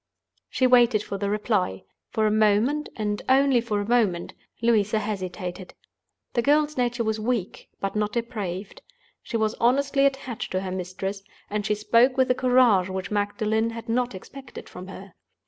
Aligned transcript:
She 0.49 0.65
waited 0.65 1.03
for 1.03 1.19
the 1.19 1.29
reply. 1.29 1.83
For 2.09 2.25
a 2.25 2.31
moment, 2.31 2.89
and 2.95 3.21
only 3.29 3.61
for 3.61 3.79
a 3.79 3.87
moment, 3.87 4.33
Louisa 4.59 4.97
hesitated. 4.97 5.75
The 6.33 6.41
girl's 6.41 6.75
nature 6.75 7.03
was 7.03 7.19
weak, 7.19 7.69
but 7.79 7.95
not 7.95 8.13
depraved. 8.13 8.81
She 9.21 9.37
was 9.37 9.53
honestly 9.61 10.07
attached 10.07 10.51
to 10.53 10.61
her 10.61 10.71
mistress; 10.71 11.21
and 11.51 11.67
she 11.67 11.75
spoke 11.75 12.17
with 12.17 12.31
a 12.31 12.33
courage 12.33 12.89
which 12.89 13.11
Magdalen 13.11 13.69
had 13.69 13.87
not 13.87 14.15
expected 14.15 14.67
from 14.67 14.87
her. 14.87 15.13